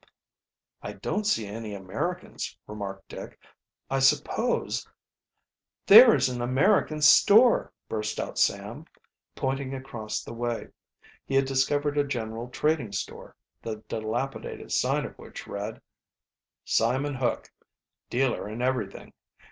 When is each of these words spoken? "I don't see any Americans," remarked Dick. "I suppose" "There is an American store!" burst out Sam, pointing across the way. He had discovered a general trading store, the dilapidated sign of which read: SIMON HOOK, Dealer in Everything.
"I 0.81 0.93
don't 0.93 1.25
see 1.27 1.45
any 1.45 1.75
Americans," 1.75 2.57
remarked 2.65 3.07
Dick. 3.09 3.37
"I 3.87 3.99
suppose" 3.99 4.87
"There 5.85 6.15
is 6.15 6.27
an 6.27 6.41
American 6.41 7.03
store!" 7.03 7.71
burst 7.87 8.19
out 8.19 8.39
Sam, 8.39 8.85
pointing 9.35 9.75
across 9.75 10.23
the 10.23 10.33
way. 10.33 10.69
He 11.23 11.35
had 11.35 11.45
discovered 11.45 11.99
a 11.99 12.03
general 12.03 12.47
trading 12.47 12.93
store, 12.93 13.35
the 13.61 13.83
dilapidated 13.87 14.71
sign 14.71 15.05
of 15.05 15.15
which 15.19 15.45
read: 15.45 15.79
SIMON 16.65 17.13
HOOK, 17.13 17.51
Dealer 18.09 18.49
in 18.49 18.63
Everything. 18.63 19.13